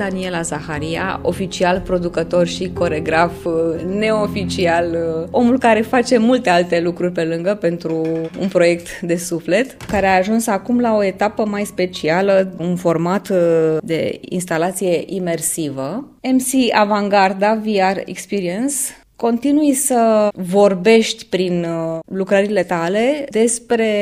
Daniela 0.00 0.42
Zaharia, 0.42 1.20
oficial 1.22 1.80
producător 1.80 2.46
și 2.46 2.70
coregraf 2.72 3.44
uh, 3.44 3.52
neoficial, 3.98 4.86
uh, 4.92 5.28
omul 5.30 5.58
care 5.58 5.80
face 5.80 6.18
multe 6.18 6.50
alte 6.50 6.80
lucruri 6.80 7.12
pe 7.12 7.24
lângă 7.24 7.54
pentru 7.54 8.06
un 8.40 8.48
proiect 8.48 9.00
de 9.00 9.16
suflet, 9.16 9.82
care 9.82 10.06
a 10.06 10.16
ajuns 10.16 10.46
acum 10.46 10.80
la 10.80 10.94
o 10.94 11.04
etapă 11.04 11.44
mai 11.44 11.64
specială, 11.64 12.54
un 12.58 12.76
format 12.76 13.28
uh, 13.28 13.76
de 13.82 14.20
instalație 14.20 15.02
imersivă. 15.06 16.08
MC 16.22 16.74
Avangarda 16.74 17.54
VR 17.54 17.98
Experience 18.04 18.74
continui 19.16 19.72
să 19.72 20.28
vorbești 20.34 21.26
prin 21.26 21.66
lucrările 22.04 22.62
tale 22.62 23.26
despre 23.30 23.92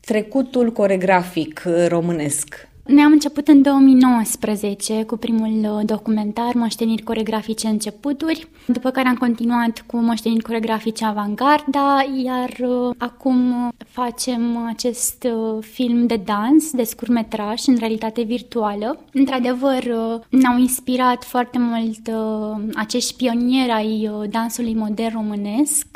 trecutul 0.00 0.72
coregrafic 0.72 1.62
românesc. 1.88 2.69
Noi 2.90 3.02
am 3.02 3.12
început 3.12 3.48
în 3.48 3.62
2019 3.62 5.02
cu 5.04 5.16
primul 5.16 5.76
uh, 5.76 5.86
documentar 5.86 6.54
Moșteniri 6.54 7.02
coregrafice 7.02 7.66
începuturi, 7.66 8.48
după 8.66 8.90
care 8.90 9.08
am 9.08 9.14
continuat 9.14 9.84
cu 9.86 9.96
Moșteniri 9.96 10.42
coregrafice 10.42 11.04
Avangarda, 11.04 12.04
iar 12.24 12.50
uh, 12.60 12.94
acum 12.98 13.68
facem 13.86 14.66
acest 14.68 15.26
uh, 15.32 15.64
film 15.72 16.06
de 16.06 16.20
dans, 16.24 16.70
de 16.72 16.82
scurmetraj, 16.82 17.66
în 17.66 17.76
realitate 17.78 18.22
virtuală. 18.22 19.04
Într-adevăr, 19.12 19.82
ne-au 20.28 20.58
inspirat 20.58 21.24
foarte 21.24 21.58
mult 21.58 22.10
acești 22.74 23.14
pionieri 23.16 23.70
ai 23.70 24.10
dansului 24.30 24.74
modern 24.74 25.14
românesc, 25.14 25.86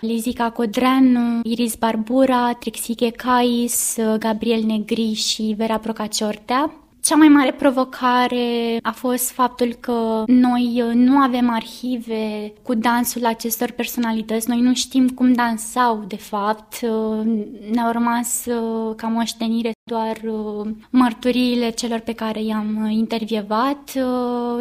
Lizica 0.00 0.50
Codreanu, 0.50 1.40
Iris 1.42 1.74
Barbura, 1.74 2.52
Trixie 2.52 3.10
Cais, 3.10 3.96
Gabriel 4.18 4.62
Negri 4.62 5.12
și 5.12 5.54
Vera 5.56 5.78
Procacior 5.78 6.41
cartea. 6.46 6.76
Cea 7.00 7.16
mai 7.16 7.28
mare 7.28 7.52
provocare 7.52 8.78
a 8.82 8.90
fost 8.90 9.30
faptul 9.30 9.76
că 9.80 10.22
noi 10.26 10.82
uh, 10.86 10.94
nu 10.94 11.16
avem 11.16 11.50
arhive 11.50 12.52
cu 12.62 12.74
dansul 12.74 13.26
acestor 13.26 13.70
personalități, 13.70 14.48
noi 14.48 14.60
nu 14.60 14.74
știm 14.74 15.08
cum 15.08 15.32
dansau 15.32 16.04
de 16.08 16.16
fapt, 16.16 16.80
uh, 16.82 17.42
ne-au 17.70 17.92
rămas 17.92 18.46
uh, 18.46 18.94
ca 18.96 19.06
moștenire 19.06 19.72
doar 19.90 20.20
mărturiile 20.90 21.70
celor 21.70 21.98
pe 21.98 22.12
care 22.12 22.42
i-am 22.42 22.88
intervievat 22.90 23.92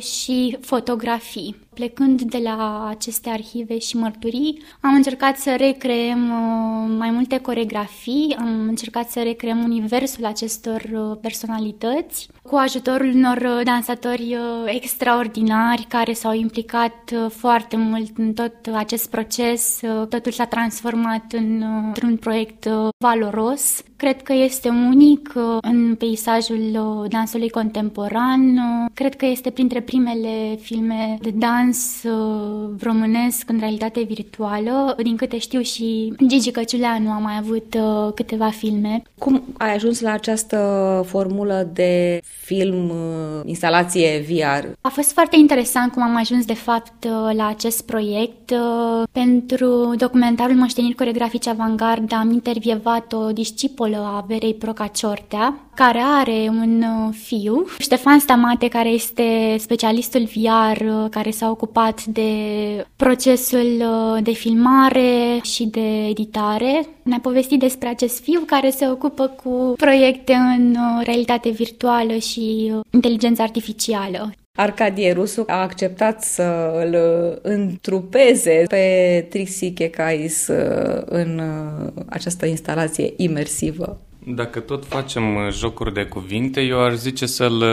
și 0.00 0.56
fotografii. 0.60 1.65
Plecând 1.76 2.22
de 2.22 2.38
la 2.42 2.86
aceste 2.88 3.30
arhive 3.30 3.78
și 3.78 3.96
mărturii, 3.96 4.62
am 4.80 4.94
încercat 4.94 5.36
să 5.36 5.54
recreăm 5.58 6.22
uh, 6.30 6.94
mai 6.98 7.10
multe 7.10 7.38
coregrafii, 7.38 8.36
am 8.38 8.64
încercat 8.68 9.10
să 9.10 9.22
recreăm 9.22 9.62
universul 9.62 10.24
acestor 10.24 10.82
uh, 10.92 11.18
personalități 11.20 12.28
cu 12.42 12.56
ajutorul 12.56 13.10
unor 13.14 13.36
uh, 13.36 13.60
dansatori 13.64 14.36
extraordinari 14.64 15.86
care 15.88 16.12
s-au 16.12 16.34
implicat 16.34 17.12
foarte 17.28 17.76
mult 17.76 18.18
în 18.18 18.32
tot 18.32 18.54
acest 18.74 19.10
proces. 19.10 19.80
Totul 20.08 20.32
s-a 20.32 20.44
transformat 20.44 21.32
în, 21.32 21.64
într-un 21.86 22.16
proiect 22.16 22.68
valoros. 22.98 23.82
Cred 23.96 24.22
că 24.22 24.32
este 24.32 24.68
unic 24.68 25.32
în 25.60 25.94
peisajul 25.94 26.60
dansului 27.08 27.50
contemporan. 27.50 28.60
Cred 28.94 29.16
că 29.16 29.26
este 29.26 29.50
printre 29.50 29.80
primele 29.80 30.56
filme 30.60 31.18
de 31.20 31.30
dans 31.30 31.65
dans 31.66 32.02
uh, 32.04 32.70
românesc 32.80 33.50
în 33.50 33.58
realitate 33.58 34.02
virtuală. 34.02 34.96
Din 35.02 35.16
câte 35.16 35.38
știu 35.38 35.60
și 35.60 36.12
Gigi 36.26 36.50
Căciuleanu 36.50 37.10
a 37.10 37.18
mai 37.18 37.36
avut 37.38 37.74
uh, 37.74 38.12
câteva 38.14 38.50
filme. 38.50 39.02
Cum 39.18 39.42
ai 39.58 39.74
ajuns 39.74 40.00
la 40.00 40.10
această 40.10 41.02
formulă 41.06 41.68
de 41.72 42.20
film, 42.22 42.88
uh, 42.88 43.40
instalație 43.44 44.24
VR? 44.28 44.66
A 44.80 44.88
fost 44.88 45.12
foarte 45.12 45.36
interesant 45.36 45.92
cum 45.92 46.02
am 46.02 46.16
ajuns 46.16 46.44
de 46.44 46.54
fapt 46.54 47.04
uh, 47.04 47.34
la 47.36 47.46
acest 47.46 47.86
proiect. 47.86 48.50
Uh, 48.50 49.02
pentru 49.12 49.94
documentarul 49.96 50.56
Moșteniri 50.56 50.94
coregrafice 50.94 51.50
avangard 51.50 52.12
am 52.12 52.32
intervievat 52.32 53.12
o 53.12 53.32
discipolă 53.32 53.96
a 53.96 54.24
Verei 54.28 54.54
Procaciortea, 54.54 55.54
care 55.76 56.00
are 56.04 56.48
un 56.48 56.84
fiu, 57.10 57.66
Ștefan 57.78 58.18
Stamate, 58.18 58.68
care 58.68 58.88
este 58.88 59.56
specialistul 59.58 60.28
VR, 60.34 60.84
care 61.10 61.30
s-a 61.30 61.50
ocupat 61.50 62.04
de 62.04 62.30
procesul 62.96 63.84
de 64.22 64.32
filmare 64.32 65.38
și 65.42 65.64
de 65.64 66.06
editare. 66.06 66.86
Ne-a 67.02 67.18
povestit 67.22 67.58
despre 67.58 67.88
acest 67.88 68.22
fiu 68.22 68.40
care 68.46 68.70
se 68.70 68.88
ocupă 68.88 69.26
cu 69.26 69.74
proiecte 69.76 70.32
în 70.32 70.76
realitate 71.02 71.50
virtuală 71.50 72.16
și 72.16 72.72
inteligența 72.90 73.42
artificială. 73.42 74.32
Arcadie 74.58 75.12
Rusu 75.12 75.44
a 75.46 75.60
acceptat 75.60 76.22
să 76.22 76.72
îl 76.84 76.96
întrupeze 77.42 78.64
pe 78.68 79.26
Trixie 79.30 79.72
Kekais 79.72 80.48
în 81.04 81.42
această 82.06 82.46
instalație 82.46 83.12
imersivă. 83.16 84.00
Dacă 84.28 84.60
tot 84.60 84.84
facem 84.84 85.22
jocuri 85.50 85.94
de 85.94 86.04
cuvinte, 86.04 86.60
eu 86.60 86.80
aș 86.80 86.94
zice 86.94 87.26
să-l 87.26 87.64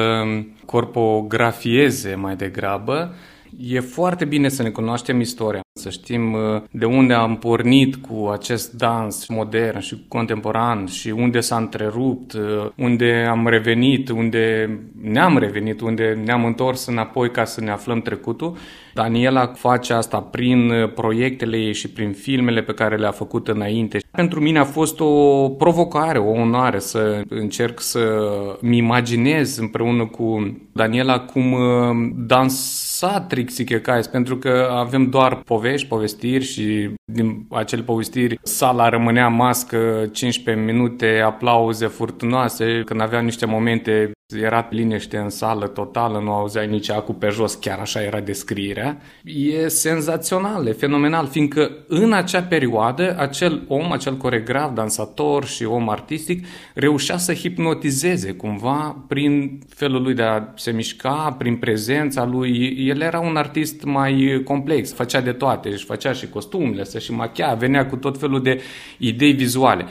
corpografieze 0.65 2.15
mai 2.15 2.35
degrabă. 2.35 3.15
E 3.59 3.79
foarte 3.79 4.25
bine 4.25 4.49
să 4.49 4.63
ne 4.63 4.69
cunoaștem 4.69 5.19
istoria, 5.19 5.61
să 5.79 5.89
știm 5.89 6.33
uh, 6.33 6.61
de 6.71 6.85
unde 6.85 7.13
am 7.13 7.37
pornit 7.37 7.95
cu 7.95 8.29
acest 8.31 8.73
dans 8.73 9.27
modern 9.27 9.79
și 9.79 10.05
contemporan 10.07 10.85
și 10.85 11.09
unde 11.09 11.39
s-a 11.39 11.55
întrerupt, 11.55 12.33
uh, 12.33 12.69
unde 12.77 13.27
am 13.29 13.47
revenit, 13.47 14.09
unde 14.09 14.69
ne-am 15.01 15.37
revenit, 15.37 15.81
unde 15.81 16.21
ne-am 16.25 16.45
întors 16.45 16.85
înapoi 16.85 17.31
ca 17.31 17.43
să 17.43 17.61
ne 17.61 17.71
aflăm 17.71 18.01
trecutul. 18.01 18.57
Daniela 18.93 19.47
face 19.47 19.93
asta 19.93 20.19
prin 20.19 20.69
uh, 20.69 20.93
proiectele 20.93 21.57
ei 21.57 21.73
și 21.73 21.89
prin 21.89 22.11
filmele 22.11 22.61
pe 22.61 22.73
care 22.73 22.97
le-a 22.97 23.11
făcut 23.11 23.47
înainte. 23.47 24.02
Pentru 24.17 24.39
mine 24.39 24.59
a 24.59 24.63
fost 24.63 24.99
o 24.99 25.49
provocare, 25.49 26.17
o 26.17 26.29
onoare 26.29 26.79
să 26.79 27.21
încerc 27.29 27.79
să-mi 27.79 28.77
imaginez 28.77 29.57
împreună 29.57 30.05
cu 30.05 30.57
Daniela 30.71 31.19
cum 31.19 31.55
dansa 32.27 33.21
Trixie 33.21 33.63
Kekais, 33.63 34.07
pentru 34.07 34.37
că 34.37 34.69
avem 34.71 35.09
doar 35.09 35.35
povesti 35.35 35.47
povești, 35.47 35.87
povestiri 35.87 36.43
și 36.43 36.93
din 37.11 37.47
acele 37.49 37.81
povestiri 37.81 38.39
sala 38.43 38.89
rămânea 38.89 39.27
mască 39.27 40.09
15 40.11 40.65
minute, 40.65 41.21
aplauze 41.25 41.87
furtunoase, 41.87 42.81
când 42.85 43.01
aveam 43.01 43.23
niște 43.23 43.45
momente 43.45 44.11
era 44.41 44.67
liniște 44.69 45.17
în 45.17 45.29
sală 45.29 45.67
totală, 45.67 46.19
nu 46.19 46.31
auzeai 46.31 46.67
nici 46.67 46.89
acu 46.89 47.13
pe 47.13 47.29
jos, 47.29 47.53
chiar 47.53 47.79
așa 47.79 48.01
era 48.03 48.19
descrierea. 48.19 49.01
E 49.23 49.67
senzațional, 49.67 50.67
e 50.67 50.71
fenomenal, 50.71 51.27
fiindcă 51.27 51.71
în 51.87 52.13
acea 52.13 52.41
perioadă 52.41 53.15
acel 53.17 53.63
om, 53.67 53.91
acel 53.91 54.17
coregraf, 54.17 54.73
dansator 54.73 55.45
și 55.45 55.63
om 55.63 55.89
artistic 55.89 56.45
reușea 56.73 57.17
să 57.17 57.33
hipnotizeze 57.33 58.31
cumva 58.31 59.03
prin 59.07 59.59
felul 59.67 60.01
lui 60.01 60.13
de 60.13 60.23
a 60.23 60.43
se 60.55 60.71
mișca, 60.71 61.35
prin 61.37 61.55
prezența 61.55 62.25
lui. 62.25 62.75
El 62.87 63.01
era 63.01 63.19
un 63.19 63.35
artist 63.35 63.83
mai 63.83 64.41
complex, 64.43 64.93
făcea 64.93 65.21
de 65.21 65.31
toate, 65.31 65.69
își 65.69 65.85
făcea 65.85 66.11
și 66.11 66.29
costumele, 66.29 66.83
să 66.83 66.99
și 66.99 67.11
machia, 67.11 67.53
venea 67.53 67.85
cu 67.85 67.95
tot 67.95 68.19
felul 68.19 68.41
de 68.41 68.61
idei 68.97 69.31
vizuale. 69.31 69.85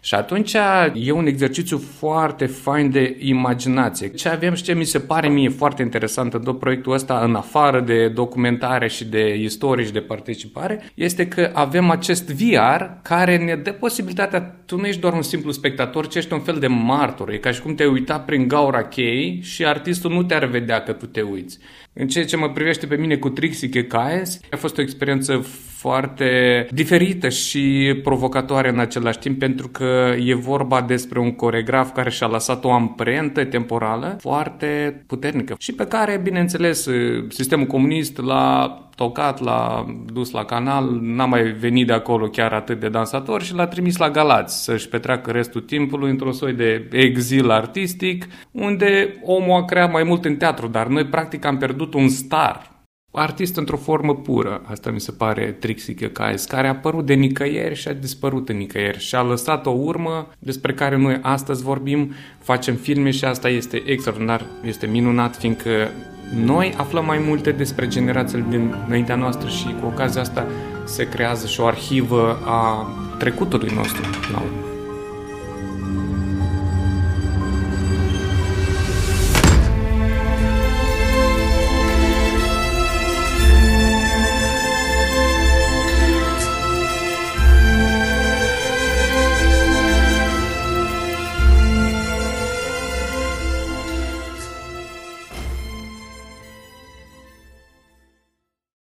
Și 0.00 0.14
atunci 0.14 0.56
e 0.94 1.12
un 1.12 1.26
exercițiu 1.26 1.78
foarte 1.78 2.46
fain 2.46 2.90
de 2.90 3.16
imaginație. 3.18 4.08
Ce 4.08 4.28
avem 4.28 4.54
și 4.54 4.62
ce 4.62 4.74
mi 4.74 4.84
se 4.84 4.98
pare 4.98 5.28
mie 5.28 5.48
foarte 5.48 5.82
interesant 5.82 6.34
în 6.34 6.42
tot 6.42 6.58
proiectul 6.58 6.92
ăsta, 6.92 7.20
în 7.24 7.34
afară 7.34 7.80
de 7.80 8.08
documentare 8.08 8.88
și 8.88 9.04
de 9.04 9.34
istorie 9.34 9.84
și 9.84 9.92
de 9.92 10.00
participare, 10.00 10.90
este 10.94 11.28
că 11.28 11.50
avem 11.52 11.90
acest 11.90 12.30
VR 12.30 12.82
care 13.02 13.36
ne 13.36 13.56
dă 13.56 13.72
posibilitatea, 13.72 14.40
tu 14.66 14.76
nu 14.76 14.86
ești 14.86 15.00
doar 15.00 15.12
un 15.12 15.22
simplu 15.22 15.50
spectator, 15.50 16.08
ci 16.08 16.14
ești 16.14 16.32
un 16.32 16.40
fel 16.40 16.58
de 16.58 16.66
martor. 16.66 17.30
E 17.30 17.36
ca 17.36 17.50
și 17.50 17.62
cum 17.62 17.74
te 17.74 17.84
uita 17.84 18.18
prin 18.18 18.48
gaura 18.48 18.84
chei 18.84 19.40
și 19.42 19.64
artistul 19.66 20.10
nu 20.10 20.22
te-ar 20.22 20.44
vedea 20.44 20.82
că 20.82 20.92
tu 20.92 21.06
te 21.06 21.20
uiți. 21.20 21.58
În 22.00 22.08
ceea 22.08 22.24
ce 22.24 22.36
mă 22.36 22.48
privește 22.48 22.86
pe 22.86 22.96
mine 22.96 23.16
cu 23.16 23.28
Trixie 23.28 23.68
Kekaes, 23.68 24.40
a 24.50 24.56
fost 24.56 24.78
o 24.78 24.82
experiență 24.82 25.36
foarte 25.76 26.66
diferită 26.70 27.28
și 27.28 27.94
provocatoare 28.02 28.68
în 28.68 28.78
același 28.78 29.18
timp 29.18 29.38
pentru 29.38 29.68
că 29.68 30.14
e 30.24 30.34
vorba 30.34 30.82
despre 30.82 31.18
un 31.18 31.32
coregraf 31.32 31.92
care 31.92 32.10
și-a 32.10 32.26
lăsat 32.26 32.64
o 32.64 32.72
amprentă 32.72 33.44
temporală 33.44 34.16
foarte 34.20 35.02
puternică 35.06 35.54
și 35.58 35.72
pe 35.72 35.86
care, 35.86 36.20
bineînțeles, 36.22 36.88
sistemul 37.28 37.66
comunist 37.66 38.18
l-a 38.18 38.87
tocat, 38.98 39.40
l-a 39.40 39.86
dus 40.12 40.30
la 40.30 40.44
canal, 40.44 40.98
n-a 41.00 41.24
mai 41.24 41.42
venit 41.42 41.86
de 41.86 41.92
acolo 41.92 42.26
chiar 42.28 42.52
atât 42.52 42.80
de 42.80 42.88
dansator 42.88 43.42
și 43.42 43.54
l-a 43.54 43.66
trimis 43.66 43.96
la 43.96 44.10
Galați 44.10 44.64
să-și 44.64 44.88
petreacă 44.88 45.30
restul 45.30 45.60
timpului 45.60 46.10
într-o 46.10 46.32
soi 46.32 46.52
de 46.52 46.88
exil 46.92 47.50
artistic, 47.50 48.26
unde 48.50 49.20
omul 49.24 49.60
a 49.60 49.64
creat 49.64 49.92
mai 49.92 50.02
mult 50.02 50.24
în 50.24 50.36
teatru, 50.36 50.66
dar 50.66 50.86
noi 50.86 51.04
practic 51.04 51.44
am 51.44 51.56
pierdut 51.56 51.94
un 51.94 52.08
star 52.08 52.76
artist 53.12 53.56
într-o 53.56 53.76
formă 53.76 54.14
pură. 54.14 54.62
Asta 54.64 54.90
mi 54.90 55.00
se 55.00 55.12
pare 55.12 55.56
Trixie 55.60 55.94
Kekais, 55.94 56.44
care 56.44 56.66
a 56.66 56.70
apărut 56.70 57.06
de 57.06 57.14
nicăieri 57.14 57.74
și 57.74 57.88
a 57.88 57.92
dispărut 57.92 58.48
în 58.48 58.56
nicăieri 58.56 58.98
și 58.98 59.14
a 59.14 59.22
lăsat 59.22 59.66
o 59.66 59.70
urmă 59.70 60.28
despre 60.38 60.72
care 60.72 60.96
noi 60.96 61.18
astăzi 61.22 61.62
vorbim, 61.62 62.12
facem 62.38 62.74
filme 62.74 63.10
și 63.10 63.24
asta 63.24 63.48
este 63.48 63.82
extraordinar, 63.86 64.46
este 64.64 64.86
minunat, 64.86 65.36
fiindcă 65.36 65.90
noi 66.34 66.74
aflăm 66.76 67.04
mai 67.04 67.18
multe 67.26 67.52
despre 67.52 67.88
generațiile 67.88 68.44
din 68.48 68.74
înaintea 68.86 69.16
noastră 69.16 69.48
și 69.48 69.74
cu 69.80 69.86
ocazia 69.86 70.20
asta 70.20 70.46
se 70.84 71.08
creează 71.08 71.46
și 71.46 71.60
o 71.60 71.66
arhivă 71.66 72.38
a 72.44 72.88
trecutului 73.18 73.72
nostru 73.74 74.02
la 74.32 74.38
urmă. 74.38 74.67